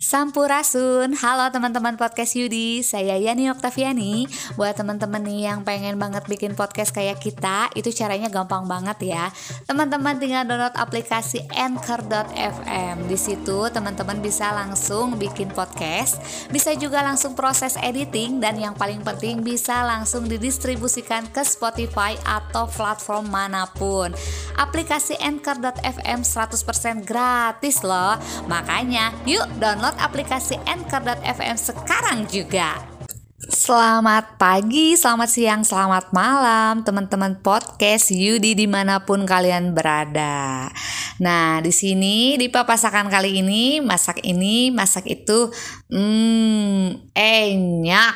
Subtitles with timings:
[0.00, 4.24] Sampurasun, halo teman-teman podcast Yudi, saya Yani Oktaviani.
[4.56, 9.28] Buat teman-teman nih yang pengen banget bikin podcast kayak kita, itu caranya gampang banget ya.
[9.68, 16.16] Teman-teman tinggal download aplikasi Anchor.fm Di situ teman-teman bisa langsung bikin podcast
[16.48, 22.64] Bisa juga langsung proses editing Dan yang paling penting bisa langsung didistribusikan ke Spotify atau
[22.72, 24.16] platform mana pun.
[24.56, 28.16] Aplikasi Anchor.fm 100% gratis loh.
[28.48, 32.78] Makanya yuk download download aplikasi Anchor.fm sekarang juga.
[33.50, 40.70] Selamat pagi, selamat siang, selamat malam teman-teman podcast Yudi di mana pun kalian berada.
[41.18, 45.50] Nah di sini di papasakan kali ini masak ini masak itu,
[45.90, 48.14] hmm enak.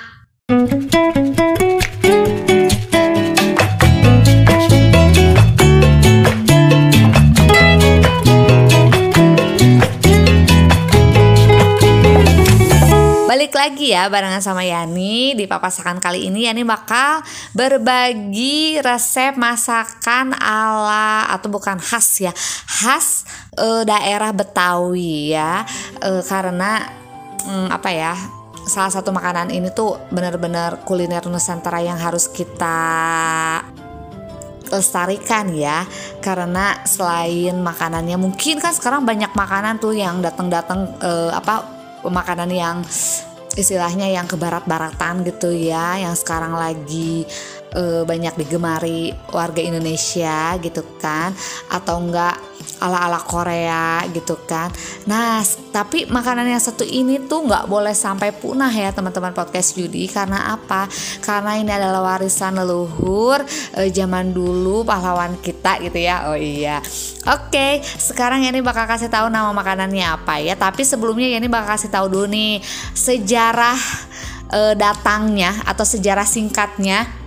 [13.25, 15.33] Balik lagi ya barengan sama Yani.
[15.33, 17.25] Di papasakan kali ini Yani bakal
[17.57, 22.37] berbagi resep masakan ala atau bukan khas ya
[22.69, 23.25] khas
[23.57, 25.65] e, daerah Betawi ya.
[26.05, 26.85] E, karena
[27.49, 28.13] mm, apa ya
[28.69, 32.77] salah satu makanan ini tuh benar-benar kuliner Nusantara yang harus kita
[34.69, 35.89] lestarikan ya.
[36.21, 41.74] Karena selain makanannya mungkin kan sekarang banyak makanan tuh yang datang-datang e, apa
[42.11, 42.77] makanan yang
[43.55, 47.23] istilahnya yang ke barat-baratan gitu ya yang sekarang lagi
[47.75, 51.35] uh, banyak digemari warga Indonesia gitu kan
[51.69, 52.39] atau enggak
[52.83, 54.69] ala-ala Korea gitu kan.
[55.09, 60.09] Nah, tapi makanan yang satu ini tuh nggak boleh sampai punah ya teman-teman podcast Judi
[60.11, 60.89] karena apa?
[61.23, 63.41] Karena ini adalah warisan leluhur
[63.79, 66.29] eh, zaman dulu pahlawan kita gitu ya.
[66.29, 66.81] Oh iya.
[67.25, 70.53] Oke, sekarang ini bakal kasih tahu nama makanannya apa ya.
[70.59, 72.61] Tapi sebelumnya ini bakal kasih tahu dulu nih
[72.93, 73.79] sejarah
[74.53, 77.24] eh, datangnya atau sejarah singkatnya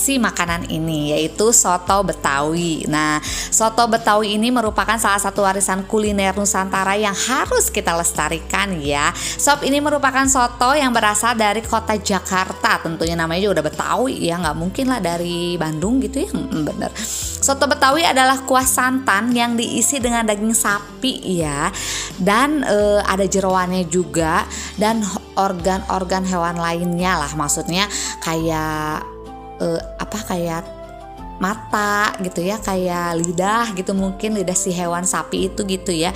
[0.00, 2.88] si makanan ini yaitu soto Betawi.
[2.88, 3.20] Nah,
[3.52, 9.12] soto Betawi ini merupakan salah satu warisan kuliner Nusantara yang harus kita lestarikan ya.
[9.14, 12.80] Sop ini merupakan soto yang berasal dari kota Jakarta.
[12.80, 16.28] Tentunya namanya juga udah Betawi ya, nggak mungkin lah dari Bandung gitu ya.
[16.32, 16.88] Hmm, bener.
[17.40, 21.72] Soto Betawi adalah kuah santan yang diisi dengan daging sapi ya,
[22.20, 24.44] dan e, ada jeroannya juga
[24.76, 25.00] dan
[25.40, 27.32] organ-organ hewan lainnya lah.
[27.32, 27.88] Maksudnya
[28.20, 29.09] kayak
[29.60, 30.64] uh, apa kayak
[31.40, 36.12] mata gitu ya kayak lidah gitu mungkin lidah si hewan sapi itu gitu ya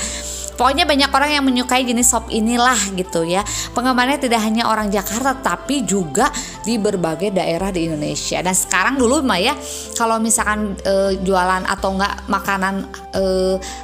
[0.54, 3.42] Pokoknya banyak orang yang menyukai jenis sop inilah gitu ya.
[3.74, 6.30] Penggemarnya tidak hanya orang Jakarta tapi juga
[6.62, 8.40] di berbagai daerah di Indonesia.
[8.40, 9.54] Dan sekarang dulu mah ya
[9.98, 12.74] kalau misalkan e, jualan atau enggak makanan
[13.12, 13.22] e,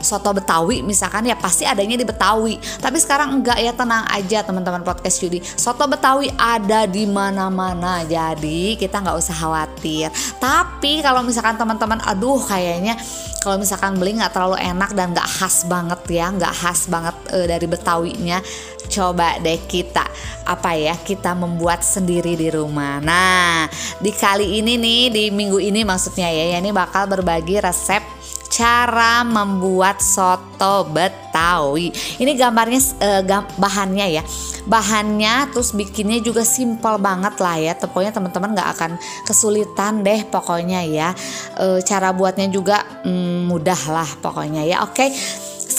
[0.00, 2.56] soto Betawi misalkan ya pasti adanya di Betawi.
[2.78, 5.42] Tapi sekarang enggak ya tenang aja teman-teman podcast Judi.
[5.42, 8.06] Soto Betawi ada di mana-mana.
[8.06, 10.08] Jadi kita nggak usah khawatir.
[10.38, 12.97] Tapi kalau misalkan teman-teman aduh kayaknya
[13.41, 17.38] kalau misalkan beli nggak terlalu enak dan nggak khas banget ya nggak khas banget e,
[17.48, 18.44] dari Betawinya
[18.91, 20.04] coba deh kita
[20.44, 23.65] apa ya kita membuat sendiri di rumah nah
[24.03, 28.20] di kali ini nih di minggu ini maksudnya ya, ya ini bakal berbagi resep
[28.50, 31.94] cara membuat soto Betawi.
[32.19, 34.22] Ini gambarnya uh, gam bahannya ya.
[34.66, 37.72] Bahannya terus bikinnya juga simpel banget lah ya.
[37.78, 38.91] Pokoknya teman-teman nggak akan
[39.25, 41.09] kesulitan deh pokoknya ya.
[41.56, 44.84] E, cara buatnya juga mm, mudah lah pokoknya ya.
[44.84, 45.09] Oke.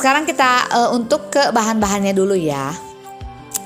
[0.01, 2.73] Sekarang kita uh, untuk ke bahan-bahannya dulu ya.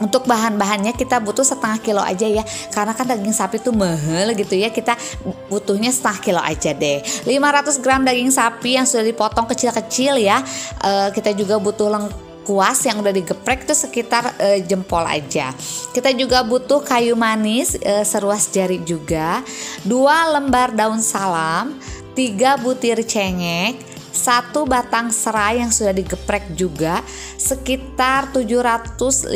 [0.03, 2.43] Untuk bahan-bahannya kita butuh setengah kilo aja ya.
[2.75, 4.67] Karena kan daging sapi tuh mahal gitu ya.
[4.67, 4.99] Kita
[5.47, 6.99] butuhnya setengah kilo aja deh.
[7.23, 10.43] 500 gram daging sapi yang sudah dipotong kecil-kecil ya.
[10.83, 15.55] E, kita juga butuh lengkuas yang udah digeprek itu sekitar e, jempol aja.
[15.95, 19.39] Kita juga butuh kayu manis e, seruas jari juga.
[19.87, 21.79] Dua lembar daun salam.
[22.11, 27.03] Tiga butir cengek satu batang serai yang sudah digeprek juga
[27.35, 29.35] sekitar 750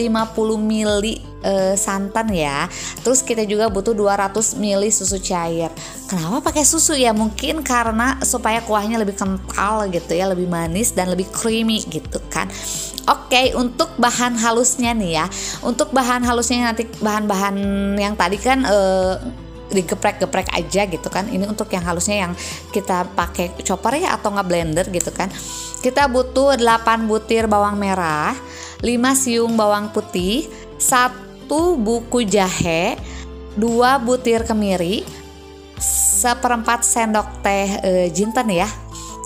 [0.56, 1.04] ml
[1.44, 2.72] e, santan ya.
[3.04, 5.68] Terus kita juga butuh 200 ml susu cair.
[6.08, 7.12] Kenapa pakai susu ya?
[7.12, 12.48] Mungkin karena supaya kuahnya lebih kental gitu ya, lebih manis dan lebih creamy gitu kan.
[13.10, 15.26] Oke, untuk bahan halusnya nih ya.
[15.66, 17.58] Untuk bahan halusnya nanti bahan-bahan
[17.98, 18.80] yang tadi kan e,
[19.70, 21.30] digeprek-geprek aja gitu kan.
[21.30, 22.34] Ini untuk yang halusnya yang
[22.74, 25.30] kita pakai chopper ya atau nggak blender gitu kan.
[25.80, 28.36] Kita butuh 8 butir bawang merah
[28.84, 30.48] 5 siung bawang putih
[30.80, 32.96] satu buku jahe
[33.60, 35.04] 2 butir kemiri
[36.20, 38.68] seperempat sendok teh e, jinten ya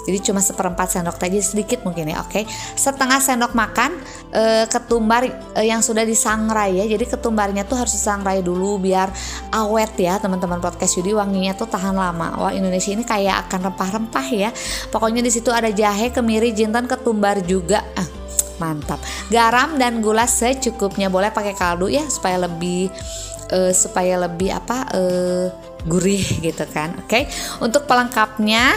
[0.03, 2.44] jadi cuma seperempat sendok teh jadi sedikit mungkin ya oke?
[2.75, 3.95] Setengah sendok makan
[4.35, 5.23] e, ketumbar
[5.55, 6.85] e, yang sudah disangrai ya.
[6.88, 9.07] Jadi ketumbarnya tuh harus disangrai dulu biar
[9.55, 11.15] awet ya teman-teman podcast Yudi.
[11.15, 12.35] Wanginya tuh tahan lama.
[12.35, 14.50] Wah Indonesia ini kayak akan rempah-rempah ya.
[14.91, 17.79] Pokoknya di situ ada jahe kemiri jinten ketumbar juga.
[17.95, 18.07] Ah,
[18.59, 19.00] mantap.
[19.31, 21.07] Garam dan gula secukupnya.
[21.07, 22.91] Boleh pakai kaldu ya supaya lebih
[23.55, 25.47] uh, supaya lebih apa uh,
[25.88, 27.11] gurih gitu kan oke?
[27.11, 27.27] Okay?
[27.59, 28.75] untuk pelengkapnya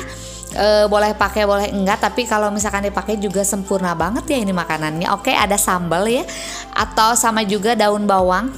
[0.56, 5.12] uh, boleh pakai boleh enggak tapi kalau misalkan dipakai juga sempurna banget ya ini makanannya
[5.12, 6.24] oke ada sambal ya
[6.72, 8.50] atau sama juga daun bawang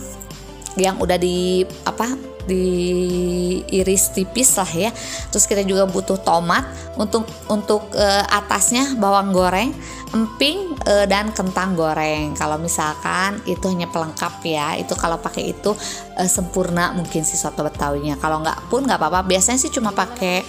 [0.79, 4.91] yang udah di apa diiris tipis lah ya.
[5.29, 6.65] Terus kita juga butuh tomat
[6.97, 9.71] untuk untuk uh, atasnya bawang goreng,
[10.17, 12.33] emping uh, dan kentang goreng.
[12.33, 15.77] Kalau misalkan itu hanya pelengkap ya, itu kalau pakai itu
[16.17, 18.17] uh, sempurna mungkin si soto betawinya.
[18.17, 19.29] Kalau nggak pun nggak apa-apa.
[19.29, 20.43] Biasanya sih cuma pakai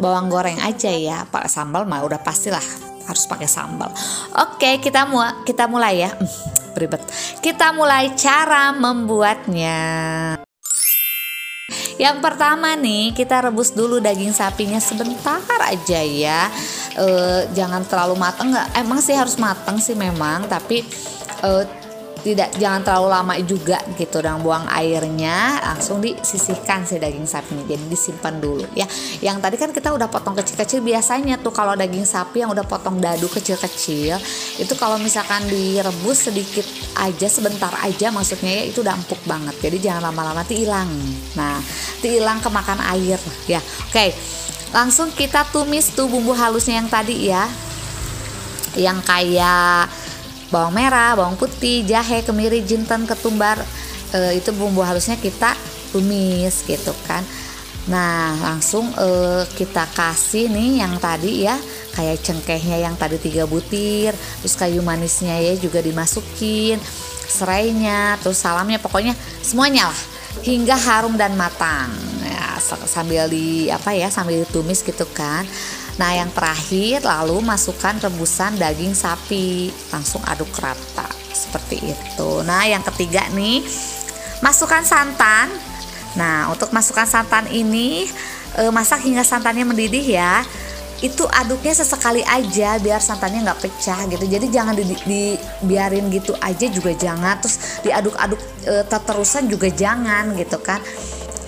[0.00, 1.28] bawang goreng aja ya.
[1.28, 2.64] Pak sambal mah udah pastilah
[3.04, 3.92] harus pakai sambal.
[4.40, 6.10] Oke, kita mu kita mulai ya.
[6.74, 7.02] Ribet.
[7.44, 9.78] Kita mulai cara membuatnya.
[12.00, 16.48] Yang pertama nih kita rebus dulu daging sapinya sebentar aja ya.
[16.96, 17.06] E,
[17.52, 18.68] jangan terlalu mateng nggak?
[18.80, 20.80] Emang sih harus mateng sih memang, tapi
[21.44, 21.50] e,
[22.20, 27.84] tidak jangan terlalu lama juga gitu dan buang airnya langsung disisihkan si daging sapinya jadi
[27.88, 28.86] disimpan dulu ya.
[29.24, 33.00] Yang tadi kan kita udah potong kecil-kecil biasanya tuh kalau daging sapi yang udah potong
[33.00, 34.20] dadu kecil-kecil
[34.60, 36.64] itu kalau misalkan direbus sedikit
[37.00, 39.56] aja sebentar aja maksudnya ya itu udah empuk banget.
[39.60, 40.88] Jadi jangan lama-lama hilang.
[41.34, 41.58] Nah
[42.04, 43.18] hilang kemakan air
[43.48, 43.60] ya.
[43.88, 44.12] Oke
[44.70, 47.44] langsung kita tumis tuh bumbu halusnya yang tadi ya.
[48.78, 49.90] Yang kayak
[50.50, 53.58] bawang merah, bawang putih, jahe, kemiri, jinten, ketumbar
[54.10, 55.54] e, itu bumbu halusnya kita
[55.94, 57.22] tumis gitu kan.
[57.88, 59.08] Nah langsung e,
[59.54, 61.56] kita kasih nih yang tadi ya
[61.94, 66.78] kayak cengkehnya yang tadi tiga butir, terus kayu manisnya ya juga dimasukin,
[67.30, 70.00] serainya, terus salamnya pokoknya semuanya lah
[70.42, 71.90] hingga harum dan matang
[72.22, 75.42] ya sambil di apa ya sambil ditumis gitu kan
[75.98, 82.30] Nah, yang terakhir lalu masukkan rebusan daging sapi, langsung aduk rata seperti itu.
[82.46, 83.64] Nah, yang ketiga nih,
[84.44, 85.50] masukkan santan.
[86.14, 88.06] Nah, untuk masukkan santan ini
[88.58, 90.42] e, masak hingga santannya mendidih ya.
[91.00, 94.24] Itu aduknya sesekali aja biar santannya nggak pecah gitu.
[94.28, 97.40] Jadi jangan di, dibiarin gitu aja juga jangan.
[97.40, 100.82] Terus diaduk-aduk e, terusan juga jangan gitu kan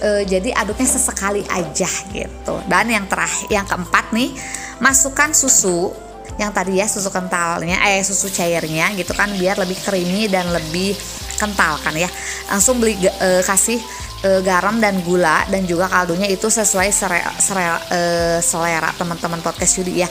[0.03, 2.55] e, jadi aduknya sesekali aja gitu.
[2.67, 4.35] Dan yang terakhir yang keempat nih
[4.83, 5.95] masukkan susu
[6.41, 10.97] yang tadi ya susu kentalnya eh susu cairnya gitu kan biar lebih creamy dan lebih
[11.39, 12.11] kental kan ya.
[12.51, 13.79] Langsung beli e, kasih
[14.23, 18.01] e, garam dan gula dan juga kaldunya itu sesuai sere, sere, e,
[18.43, 20.09] selera teman-teman podcast Yudi ya.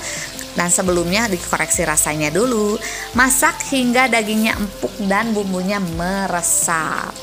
[0.52, 2.76] Dan sebelumnya dikoreksi rasanya dulu.
[3.16, 7.16] Masak hingga dagingnya empuk dan bumbunya meresap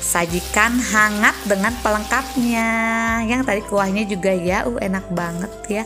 [0.00, 2.70] sajikan hangat dengan pelengkapnya.
[3.28, 5.84] Yang tadi kuahnya juga ya uh enak banget ya.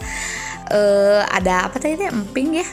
[0.72, 2.66] Uh, ada apa tadi emping ya?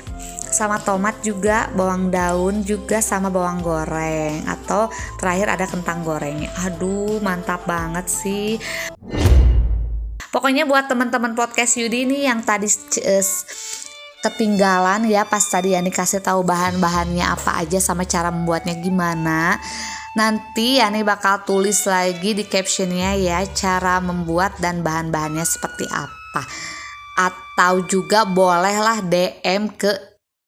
[0.52, 4.46] Sama tomat juga bawang daun juga sama bawang goreng.
[4.48, 4.88] Atau
[5.20, 8.62] terakhir ada kentang goreng aduh mantap banget sih.
[10.32, 12.72] Pokoknya buat teman-teman podcast Yudi ini yang tadi
[13.04, 13.26] uh,
[14.22, 19.58] ketinggalan ya pas tadi yang dikasih tahu bahan-bahannya apa aja sama cara membuatnya gimana
[20.12, 26.44] Nanti Yani bakal tulis lagi di captionnya ya cara membuat dan bahan-bahannya seperti apa.
[27.16, 29.92] Atau juga bolehlah DM ke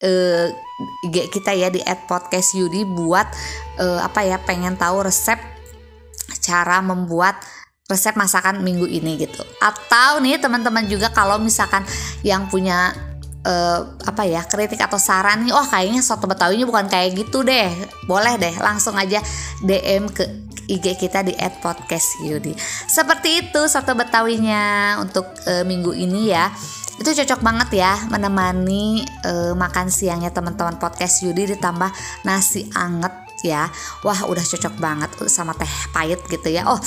[0.03, 0.47] uh,
[1.07, 3.27] IG kita ya di @podcastYudi buat
[3.79, 5.39] uh, apa ya pengen tahu resep
[6.43, 7.39] cara membuat
[7.87, 9.43] resep masakan minggu ini gitu.
[9.63, 11.87] Atau nih teman-teman juga kalau misalkan
[12.19, 12.91] yang punya
[13.47, 17.71] uh, apa ya kritik atau saran nih oh kayaknya soto betawinya bukan kayak gitu deh
[18.07, 19.19] boleh deh langsung aja
[19.63, 22.55] DM ke IG kita di @podcastYudi.
[22.87, 26.47] Seperti itu soto betawinya untuk uh, minggu ini ya.
[26.93, 31.91] Itu cocok banget ya menemani uh, makan siangnya teman-teman podcast Yudi ditambah
[32.23, 33.11] nasi anget
[33.43, 33.67] ya.
[34.07, 36.69] Wah, udah cocok banget sama teh pahit gitu ya.
[36.69, 36.79] Oh,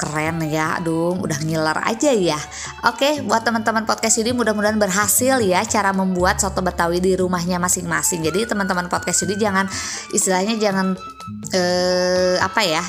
[0.00, 0.80] keren ya.
[0.80, 2.40] Aduh udah ngiler aja ya.
[2.88, 8.24] Oke buat teman-teman podcast ini mudah-mudahan berhasil ya cara membuat soto betawi di rumahnya masing-masing.
[8.24, 9.68] Jadi teman-teman podcast ini jangan
[10.16, 10.96] istilahnya jangan
[11.52, 12.80] eh, apa ya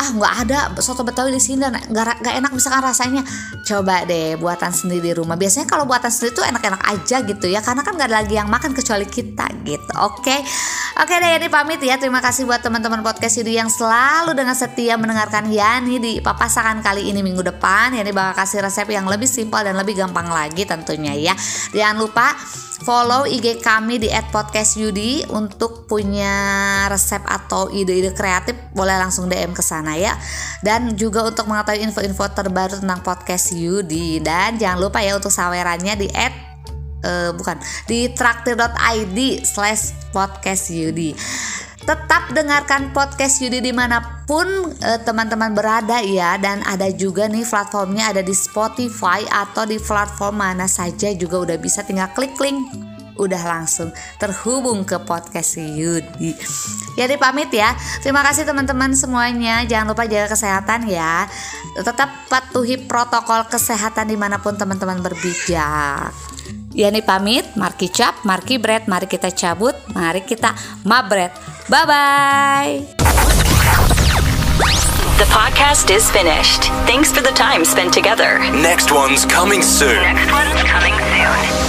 [0.00, 0.58] ah nggak ada.
[0.80, 3.20] Soto betawi di sini dan nggak enak misalkan rasanya.
[3.68, 5.36] Coba deh buatan sendiri di rumah.
[5.36, 8.48] Biasanya kalau buatan sendiri tuh enak-enak aja gitu ya karena kan nggak ada lagi yang
[8.48, 9.92] makan kecuali kita gitu.
[10.00, 10.40] Oke.
[10.96, 12.00] Oke deh ini pamit ya.
[12.00, 17.12] Terima kasih buat teman-teman podcast ini yang selalu dengan setia mendengarkan Yani di papasakan kali
[17.12, 17.92] ini minggu depan.
[17.92, 21.34] Yani bakal kasih resep yang lebih simpel dan lebih gampang lagi tentunya ya.
[21.76, 22.32] Jangan lupa
[22.80, 26.32] follow IG kami di @podcastyudi untuk punya
[26.88, 30.16] resep atau ide-ide kreatif boleh langsung DM ke sana ya.
[30.64, 35.94] Dan juga untuk mengetahui info-info terbaru tentang podcast Yudi dan jangan lupa ya untuk sawerannya
[36.00, 36.32] di at
[37.04, 41.14] uh, bukan di traktir.id slash podcast Yudi
[41.90, 44.46] tetap dengarkan podcast Yudi di mana pun
[44.78, 50.38] eh, teman-teman berada ya dan ada juga nih platformnya ada di Spotify atau di platform
[50.38, 52.62] mana saja juga udah bisa tinggal klik link
[53.18, 53.90] udah langsung
[54.22, 56.32] terhubung ke podcast Yudi.
[56.94, 57.74] Jadi pamit ya.
[58.00, 59.66] Terima kasih teman-teman semuanya.
[59.68, 61.28] Jangan lupa jaga kesehatan ya.
[61.74, 66.16] Tetap patuhi protokol kesehatan di mana pun teman-teman berbijak.
[66.70, 70.54] Yani pamit, Marki Cap, Marki Bread, mari kita cabut, mari kita
[70.86, 71.49] mabret.
[71.70, 72.84] Bye-bye.
[75.18, 76.64] The podcast is finished.
[76.84, 78.40] Thanks for the time spent together.
[78.50, 79.94] Next one's coming soon.
[80.02, 81.59] Next one's coming soon.